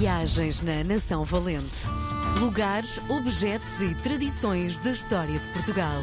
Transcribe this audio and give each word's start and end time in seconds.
Viagens 0.00 0.62
na 0.62 0.82
Nação 0.82 1.26
Valente. 1.26 1.86
Lugares, 2.38 2.98
objetos 3.10 3.82
e 3.82 3.94
tradições 3.96 4.78
da 4.78 4.92
história 4.92 5.38
de 5.38 5.46
Portugal. 5.48 6.00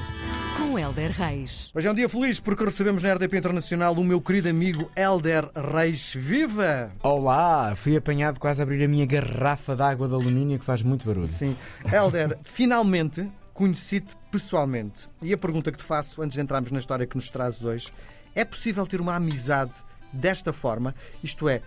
Com 0.55 0.77
Helder 0.77 1.09
Reis. 1.09 1.71
Hoje 1.73 1.87
é 1.87 1.91
um 1.91 1.95
dia 1.95 2.07
feliz 2.07 2.39
porque 2.39 2.63
recebemos 2.63 3.01
na 3.01 3.15
RDP 3.15 3.39
Internacional 3.39 3.95
o 3.95 4.03
meu 4.03 4.21
querido 4.21 4.49
amigo 4.49 4.91
Helder 4.95 5.49
Reis. 5.73 6.13
Viva! 6.13 6.91
Olá! 7.01 7.73
Fui 7.75 7.97
apanhado 7.97 8.39
quase 8.39 8.61
a 8.61 8.63
abrir 8.65 8.83
a 8.83 8.87
minha 8.87 9.07
garrafa 9.07 9.75
de 9.75 9.81
água 9.81 10.07
de 10.07 10.13
alumínio 10.13 10.59
que 10.59 10.65
faz 10.65 10.83
muito 10.83 11.07
barulho. 11.07 11.27
Sim. 11.27 11.57
Helder, 11.91 12.37
finalmente 12.45 13.27
conheci-te 13.51 14.15
pessoalmente. 14.29 15.09
E 15.23 15.33
a 15.33 15.37
pergunta 15.39 15.71
que 15.71 15.77
te 15.79 15.83
faço 15.83 16.21
antes 16.21 16.35
de 16.35 16.41
entrarmos 16.41 16.71
na 16.71 16.77
história 16.77 17.07
que 17.07 17.15
nos 17.15 17.31
trazes 17.31 17.63
hoje: 17.63 17.91
é 18.35 18.45
possível 18.45 18.85
ter 18.85 19.01
uma 19.01 19.15
amizade 19.15 19.73
desta 20.13 20.53
forma? 20.53 20.93
Isto 21.23 21.49
é, 21.49 21.63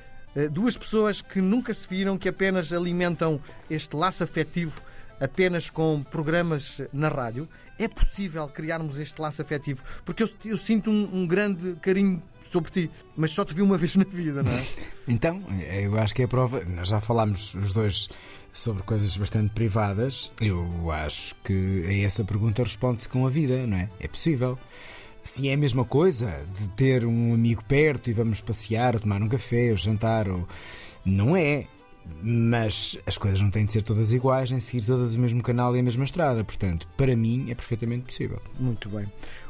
duas 0.51 0.77
pessoas 0.77 1.21
que 1.21 1.41
nunca 1.41 1.75
se 1.75 1.89
viram, 1.89 2.17
que 2.17 2.29
apenas 2.29 2.73
alimentam 2.73 3.41
este 3.69 3.97
laço 3.97 4.23
afetivo 4.23 4.83
apenas 5.21 5.69
com 5.69 6.03
programas 6.03 6.81
na 6.93 7.09
rádio. 7.09 7.49
É 7.79 7.87
possível 7.87 8.47
criarmos 8.49 8.99
este 8.99 9.21
laço 9.21 9.41
afetivo? 9.43 9.83
Porque 10.05 10.23
eu, 10.23 10.31
eu 10.45 10.59
sinto 10.59 10.91
um, 10.91 11.23
um, 11.23 11.27
grande 11.27 11.77
carinho 11.81 12.23
sobre 12.43 12.71
ti, 12.71 12.91
mas 13.17 13.31
só 13.31 13.45
te 13.45 13.55
vi 13.55 13.63
uma 13.63 13.77
vez 13.79 13.95
na 13.97 14.05
vida, 14.05 14.43
não 14.43 14.53
é? 14.53 14.65
Então, 15.09 15.43
eu 15.83 15.99
acho 15.99 16.15
que 16.15 16.23
é 16.23 16.25
a 16.25 16.29
prova. 16.29 16.65
Nós 16.65 16.89
já 16.89 17.01
falámos 17.01 17.55
os 17.55 17.73
dois 17.73 18.09
sobre 18.53 18.83
coisas 18.83 19.17
bastante 19.17 19.53
privadas. 19.53 20.31
Eu 20.41 20.91
acho 20.91 21.35
que 21.43 21.85
a 21.87 22.05
essa 22.05 22.25
pergunta 22.25 22.63
responde-se 22.63 23.09
com 23.09 23.27
a 23.27 23.31
vida, 23.31 23.67
não 23.67 23.77
é? 23.77 23.91
É 23.99 24.07
possível. 24.07 24.59
Se 25.23 25.49
é 25.49 25.55
a 25.55 25.57
mesma 25.57 25.85
coisa 25.85 26.45
de 26.59 26.69
ter 26.71 27.05
um 27.05 27.35
amigo 27.35 27.65
perto 27.65 28.11
e 28.11 28.13
vamos 28.13 28.41
passear, 28.41 28.95
ou 28.95 29.01
tomar 29.01 29.23
um 29.23 29.29
café, 29.29 29.71
ou 29.71 29.77
jantar, 29.77 30.29
ou... 30.29 30.47
não 31.05 31.37
é. 31.37 31.67
Mas 32.23 32.99
as 33.07 33.17
coisas 33.17 33.41
não 33.41 33.51
têm 33.51 33.65
de 33.65 33.73
ser 33.73 33.83
todas 33.83 34.13
iguais, 34.13 34.51
nem 34.51 34.59
seguir 34.59 34.85
todas 34.85 35.15
o 35.15 35.21
mesmo 35.21 35.43
canal 35.43 35.77
e 35.77 35.81
a 35.81 35.83
mesma 35.83 36.05
estrada. 36.05 36.43
Portanto, 36.43 36.89
para 36.97 37.15
mim 37.15 37.51
é 37.51 37.55
perfeitamente 37.55 38.07
possível. 38.07 38.41
Muito 38.59 38.89
bem. 38.89 39.07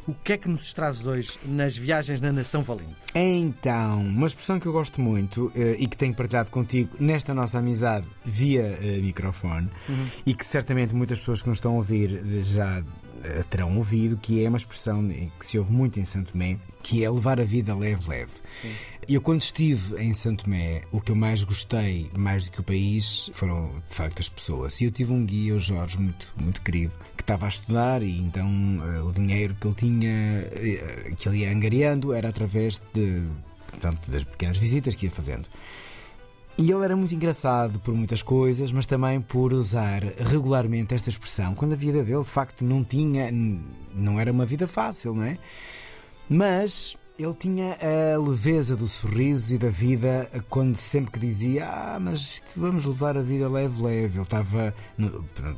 O 0.06 0.14
que 0.14 0.32
é 0.32 0.38
que 0.38 0.48
nos 0.48 0.72
traz 0.72 1.06
hoje 1.06 1.38
nas 1.44 1.76
viagens 1.76 2.20
na 2.20 2.32
Nação 2.32 2.62
Valente? 2.62 2.96
Então, 3.14 4.00
uma 4.00 4.26
expressão 4.26 4.58
que 4.58 4.66
eu 4.66 4.72
gosto 4.72 5.00
muito 5.00 5.52
eh, 5.54 5.76
e 5.78 5.86
que 5.86 5.96
tenho 5.96 6.14
partilhado 6.14 6.50
contigo 6.50 6.90
nesta 6.98 7.34
nossa 7.34 7.58
amizade 7.58 8.06
via 8.24 8.78
uh, 8.80 9.02
microfone 9.02 9.68
uhum. 9.88 10.06
e 10.24 10.34
que 10.34 10.44
certamente 10.44 10.94
muitas 10.94 11.18
pessoas 11.18 11.42
que 11.42 11.48
nos 11.48 11.58
estão 11.58 11.72
a 11.72 11.76
ouvir 11.76 12.10
já 12.42 12.80
uh, 12.80 13.44
terão 13.50 13.76
ouvido, 13.76 14.16
que 14.16 14.44
é 14.44 14.48
uma 14.48 14.58
expressão 14.58 15.06
que 15.38 15.46
se 15.46 15.58
ouve 15.58 15.72
muito 15.72 16.00
em 16.00 16.04
Santo 16.04 16.32
Tomé, 16.32 16.58
que 16.82 17.04
é 17.04 17.10
levar 17.10 17.40
a 17.40 17.44
vida 17.44 17.74
leve-leve. 17.74 18.32
Eu, 19.08 19.20
quando 19.20 19.42
estive 19.42 20.00
em 20.00 20.14
Santo 20.14 20.44
Tomé, 20.44 20.82
o 20.92 21.00
que 21.00 21.10
eu 21.10 21.16
mais 21.16 21.42
gostei, 21.42 22.10
mais 22.16 22.44
do 22.44 22.52
que 22.52 22.60
o 22.60 22.62
país, 22.62 23.30
foram 23.32 23.82
de 23.88 23.94
facto 23.94 24.20
as 24.20 24.28
pessoas. 24.28 24.80
E 24.80 24.84
eu 24.84 24.90
tive 24.92 25.12
um 25.12 25.24
guia, 25.24 25.54
o 25.54 25.58
Jorge, 25.58 25.98
muito, 25.98 26.32
muito 26.40 26.62
querido, 26.62 26.92
que 27.20 27.24
estava 27.24 27.44
a 27.44 27.48
estudar 27.48 28.02
e 28.02 28.18
então 28.18 28.48
uh, 28.48 29.06
o 29.06 29.12
dinheiro 29.12 29.54
que 29.60 29.66
ele 29.66 29.74
tinha, 29.74 30.44
uh, 30.46 31.16
que 31.16 31.28
ele 31.28 31.38
ia 31.38 31.52
angariando, 31.52 32.14
era 32.14 32.30
através 32.30 32.80
de, 32.94 33.22
portanto, 33.68 34.10
das 34.10 34.24
pequenas 34.24 34.56
visitas 34.56 34.94
que 34.94 35.06
ia 35.06 35.10
fazendo. 35.10 35.46
E 36.56 36.70
ele 36.70 36.84
era 36.84 36.96
muito 36.96 37.14
engraçado 37.14 37.78
por 37.78 37.94
muitas 37.94 38.22
coisas, 38.22 38.72
mas 38.72 38.86
também 38.86 39.20
por 39.20 39.52
usar 39.52 40.02
regularmente 40.18 40.94
esta 40.94 41.08
expressão, 41.08 41.54
quando 41.54 41.74
a 41.74 41.76
vida 41.76 42.02
dele 42.02 42.22
de 42.22 42.28
facto 42.28 42.64
não 42.64 42.82
tinha, 42.82 43.30
não 43.94 44.18
era 44.18 44.32
uma 44.32 44.44
vida 44.44 44.66
fácil, 44.66 45.14
não 45.14 45.24
é? 45.24 45.38
Mas 46.28 46.96
ele 47.22 47.34
tinha 47.34 47.76
a 47.76 48.18
leveza 48.18 48.74
do 48.74 48.88
sorriso 48.88 49.54
e 49.54 49.58
da 49.58 49.68
vida 49.68 50.26
quando 50.48 50.76
sempre 50.76 51.12
que 51.12 51.18
dizia 51.18 51.66
Ah, 51.66 51.98
mas 52.00 52.42
vamos 52.56 52.86
levar 52.86 53.16
a 53.18 53.22
vida 53.22 53.48
leve, 53.48 53.82
leve. 53.82 54.16
Ele 54.16 54.22
estava. 54.22 54.74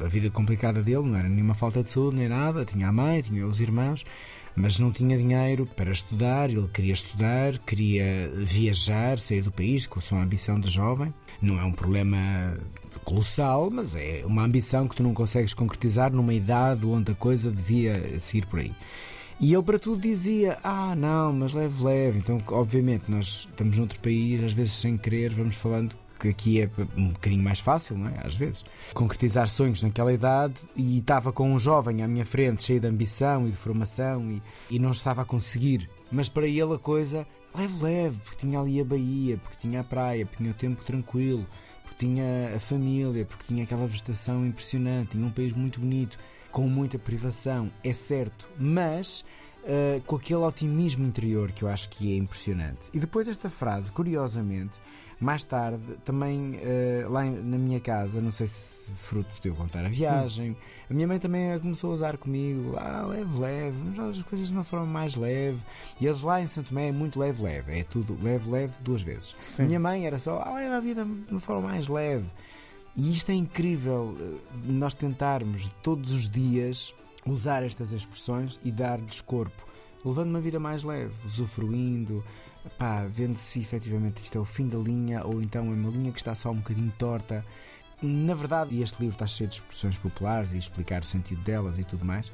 A 0.04 0.08
vida 0.08 0.28
complicada 0.30 0.82
dele 0.82 1.02
não 1.02 1.16
era 1.16 1.28
nenhuma 1.28 1.54
falta 1.54 1.82
de 1.82 1.90
saúde 1.90 2.16
nem 2.16 2.28
nada. 2.28 2.64
Tinha 2.64 2.88
a 2.88 2.92
mãe, 2.92 3.22
tinha 3.22 3.46
os 3.46 3.60
irmãos, 3.60 4.04
mas 4.56 4.78
não 4.78 4.90
tinha 4.90 5.16
dinheiro 5.16 5.64
para 5.64 5.92
estudar. 5.92 6.50
Ele 6.50 6.68
queria 6.68 6.94
estudar, 6.94 7.56
queria 7.58 8.30
viajar, 8.34 9.18
sair 9.18 9.42
do 9.42 9.52
país 9.52 9.86
com 9.86 10.00
a 10.00 10.02
sua 10.02 10.20
ambição 10.20 10.58
de 10.58 10.68
jovem. 10.68 11.14
Não 11.40 11.60
é 11.60 11.64
um 11.64 11.72
problema 11.72 12.56
colossal, 13.04 13.70
mas 13.70 13.94
é 13.94 14.22
uma 14.26 14.42
ambição 14.42 14.88
que 14.88 14.96
tu 14.96 15.02
não 15.02 15.14
consegues 15.14 15.54
concretizar 15.54 16.12
numa 16.12 16.34
idade 16.34 16.84
onde 16.86 17.12
a 17.12 17.14
coisa 17.14 17.50
devia 17.50 18.18
seguir 18.18 18.46
por 18.46 18.58
aí. 18.58 18.72
E 19.42 19.52
ele 19.52 19.62
para 19.64 19.76
tudo 19.76 20.00
dizia: 20.00 20.56
Ah, 20.62 20.94
não, 20.94 21.32
mas 21.32 21.52
leve, 21.52 21.82
leve. 21.82 22.18
Então, 22.20 22.40
obviamente, 22.46 23.10
nós 23.10 23.48
estamos 23.50 23.76
noutro 23.76 23.98
país, 23.98 24.44
às 24.44 24.52
vezes 24.52 24.74
sem 24.74 24.96
querer, 24.96 25.34
vamos 25.34 25.56
falando 25.56 25.96
que 26.20 26.28
aqui 26.28 26.60
é 26.60 26.70
um 26.96 27.08
bocadinho 27.08 27.42
mais 27.42 27.58
fácil, 27.58 27.98
não 27.98 28.08
é? 28.08 28.24
Às 28.24 28.36
vezes. 28.36 28.64
Concretizar 28.94 29.48
sonhos 29.48 29.82
naquela 29.82 30.12
idade 30.12 30.54
e 30.76 30.98
estava 30.98 31.32
com 31.32 31.52
um 31.52 31.58
jovem 31.58 32.04
à 32.04 32.06
minha 32.06 32.24
frente, 32.24 32.62
cheio 32.62 32.78
de 32.78 32.86
ambição 32.86 33.48
e 33.48 33.50
de 33.50 33.56
formação 33.56 34.30
e, 34.30 34.40
e 34.70 34.78
não 34.78 34.92
estava 34.92 35.22
a 35.22 35.24
conseguir. 35.24 35.90
Mas 36.12 36.28
para 36.28 36.46
ele 36.46 36.74
a 36.74 36.78
coisa 36.78 37.26
leve, 37.52 37.82
leve, 37.82 38.20
porque 38.20 38.46
tinha 38.46 38.60
ali 38.60 38.80
a 38.80 38.84
Bahia, 38.84 39.38
porque 39.38 39.56
tinha 39.58 39.80
a 39.80 39.84
praia, 39.84 40.24
porque 40.24 40.36
tinha 40.38 40.52
o 40.52 40.54
tempo 40.54 40.84
tranquilo, 40.84 41.44
porque 41.82 42.06
tinha 42.06 42.54
a 42.54 42.60
família, 42.60 43.24
porque 43.24 43.44
tinha 43.48 43.64
aquela 43.64 43.88
vegetação 43.88 44.46
impressionante, 44.46 45.10
tinha 45.10 45.26
um 45.26 45.32
país 45.32 45.52
muito 45.52 45.80
bonito 45.80 46.16
com 46.52 46.68
muita 46.68 46.98
privação, 46.98 47.70
é 47.82 47.92
certo, 47.92 48.48
mas 48.58 49.24
uh, 49.62 50.00
com 50.02 50.16
aquele 50.16 50.40
otimismo 50.40 51.04
interior 51.04 51.50
que 51.50 51.64
eu 51.64 51.68
acho 51.68 51.88
que 51.88 52.12
é 52.12 52.16
impressionante. 52.16 52.90
E 52.92 53.00
depois 53.00 53.26
esta 53.26 53.48
frase, 53.48 53.90
curiosamente, 53.90 54.78
mais 55.18 55.42
tarde, 55.42 55.82
também 56.04 56.56
uh, 56.56 57.10
lá 57.10 57.24
na 57.24 57.56
minha 57.56 57.80
casa, 57.80 58.20
não 58.20 58.30
sei 58.30 58.46
se 58.46 58.90
fruto 58.96 59.30
de 59.40 59.48
eu 59.48 59.54
contar 59.54 59.84
a 59.84 59.88
viagem, 59.88 60.54
a 60.90 60.94
minha 60.94 61.06
mãe 61.06 61.18
também 61.18 61.58
começou 61.58 61.90
a 61.90 61.94
usar 61.94 62.18
comigo, 62.18 62.76
ah, 62.76 63.06
leve, 63.08 63.38
leve, 63.38 63.76
mas 63.96 64.18
as 64.18 64.22
coisas 64.24 64.48
de 64.48 64.52
uma 64.52 64.64
forma 64.64 64.84
mais 64.84 65.14
leve. 65.14 65.58
E 65.98 66.06
eles 66.06 66.22
lá 66.22 66.40
em 66.40 66.46
Santo 66.46 66.68
Tomé 66.68 66.88
é 66.88 66.92
muito 66.92 67.18
leve, 67.18 67.42
leve, 67.42 67.78
é 67.78 67.84
tudo 67.84 68.18
leve, 68.22 68.50
leve 68.50 68.74
duas 68.80 69.00
vezes. 69.00 69.34
Sim. 69.40 69.64
Minha 69.64 69.80
mãe 69.80 70.06
era 70.06 70.18
só, 70.18 70.42
ah, 70.44 70.54
leva 70.54 70.76
a 70.76 70.80
vida 70.80 71.02
de 71.02 71.30
uma 71.30 71.40
forma 71.40 71.68
mais 71.68 71.88
leve. 71.88 72.28
E 72.96 73.10
isto 73.10 73.30
é 73.30 73.34
incrível, 73.34 74.16
eh, 74.20 74.38
nós 74.64 74.94
tentarmos 74.94 75.70
todos 75.82 76.12
os 76.12 76.28
dias 76.28 76.94
usar 77.26 77.62
estas 77.62 77.92
expressões 77.92 78.58
e 78.62 78.70
dar-lhes 78.70 79.20
corpo, 79.20 79.66
levando 80.04 80.28
uma 80.28 80.40
vida 80.40 80.60
mais 80.60 80.82
leve, 80.82 81.14
usufruindo, 81.24 82.22
pá, 82.78 83.06
vendo 83.06 83.36
se 83.36 83.60
efetivamente 83.60 84.22
isto 84.22 84.36
é 84.36 84.40
o 84.40 84.44
fim 84.44 84.68
da 84.68 84.78
linha 84.78 85.24
ou 85.24 85.40
então 85.40 85.66
é 85.66 85.74
uma 85.74 85.90
linha 85.90 86.12
que 86.12 86.18
está 86.18 86.34
só 86.34 86.50
um 86.50 86.56
bocadinho 86.56 86.92
torta. 86.98 87.44
Na 88.02 88.34
verdade, 88.34 88.80
este 88.82 89.00
livro 89.00 89.14
está 89.14 89.26
cheio 89.26 89.48
de 89.48 89.54
expressões 89.54 89.96
populares 89.96 90.52
e 90.52 90.58
explicar 90.58 91.02
o 91.02 91.06
sentido 91.06 91.40
delas 91.42 91.78
e 91.78 91.84
tudo 91.84 92.04
mais. 92.04 92.32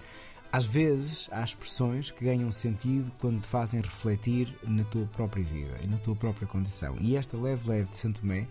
Às 0.51 0.65
vezes 0.65 1.29
há 1.31 1.45
expressões 1.45 2.11
que 2.11 2.25
ganham 2.25 2.51
sentido 2.51 3.13
quando 3.21 3.43
te 3.43 3.47
fazem 3.47 3.81
refletir 3.81 4.59
na 4.67 4.83
tua 4.85 5.07
própria 5.07 5.45
vida 5.45 5.79
e 5.83 5.87
na 5.87 5.99
tua 5.99 6.17
própria 6.17 6.49
condição. 6.49 6.97
E 7.01 7.17
esta 7.17 7.37
leve 7.37 7.69
leve 7.69 7.91
de 7.91 7.99
Santo 7.99 8.23
Tomé, 8.23 8.49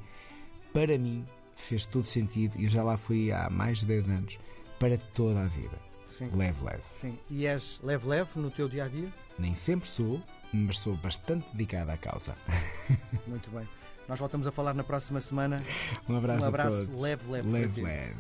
para 0.72 0.96
mim, 0.98 1.26
fez 1.58 1.86
todo 1.86 2.06
sentido 2.06 2.56
e 2.58 2.64
eu 2.64 2.70
já 2.70 2.84
lá 2.84 2.96
fui 2.96 3.32
há 3.32 3.50
mais 3.50 3.80
de 3.80 3.88
10 3.88 4.10
anos 4.10 4.40
para 4.80 4.98
toda 4.98 5.42
a 5.42 5.48
vida. 5.48 5.78
Sim. 6.08 6.30
Leve, 6.34 6.64
leve. 6.64 6.84
Sim. 6.94 7.18
E 7.30 7.46
és 7.46 7.80
leve, 7.84 8.08
leve 8.08 8.30
no 8.36 8.50
teu 8.50 8.70
dia 8.70 8.86
a 8.86 8.88
dia? 8.88 9.12
Nem 9.38 9.54
sempre 9.54 9.88
sou, 9.88 10.22
mas 10.54 10.80
sou 10.80 10.96
bastante 10.96 11.46
dedicado 11.52 11.92
à 11.92 11.98
causa. 11.98 12.36
Muito 13.28 13.50
bem. 13.52 13.68
Nós 14.08 14.18
voltamos 14.18 14.48
a 14.48 14.52
falar 14.52 14.74
na 14.74 14.84
próxima 14.84 15.20
semana. 15.20 15.62
Um 16.08 16.16
abraço, 16.16 16.46
um 16.46 16.48
abraço 16.48 16.82
a 16.82 16.86
todos. 16.86 17.00
leve, 17.02 17.30
leve. 17.30 17.50
Leve, 17.50 17.82
leve. 17.82 18.16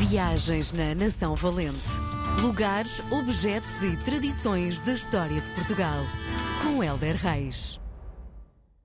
Viagens 0.00 0.72
na 0.72 0.94
Nação 0.94 1.34
Valente. 1.36 1.78
Lugares, 2.42 3.00
objetos 3.10 3.82
e 3.82 3.96
tradições 4.04 4.80
da 4.80 4.92
história 4.92 5.40
de 5.40 5.50
Portugal. 5.50 6.02
Com 6.62 6.82
Helder 6.82 7.16
Reis. 7.16 7.80